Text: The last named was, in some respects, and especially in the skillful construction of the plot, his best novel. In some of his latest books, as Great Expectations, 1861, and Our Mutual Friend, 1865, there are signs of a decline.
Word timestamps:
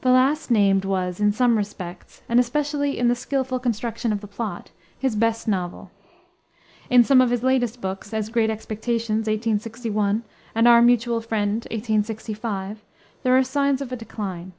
The 0.00 0.10
last 0.10 0.50
named 0.50 0.84
was, 0.84 1.20
in 1.20 1.30
some 1.30 1.56
respects, 1.56 2.22
and 2.28 2.40
especially 2.40 2.98
in 2.98 3.06
the 3.06 3.14
skillful 3.14 3.60
construction 3.60 4.12
of 4.12 4.20
the 4.20 4.26
plot, 4.26 4.72
his 4.98 5.14
best 5.14 5.46
novel. 5.46 5.92
In 6.90 7.04
some 7.04 7.20
of 7.20 7.30
his 7.30 7.44
latest 7.44 7.80
books, 7.80 8.12
as 8.12 8.28
Great 8.28 8.50
Expectations, 8.50 9.28
1861, 9.28 10.24
and 10.56 10.66
Our 10.66 10.82
Mutual 10.82 11.20
Friend, 11.20 11.52
1865, 11.70 12.82
there 13.22 13.38
are 13.38 13.44
signs 13.44 13.80
of 13.80 13.92
a 13.92 13.96
decline. 13.96 14.50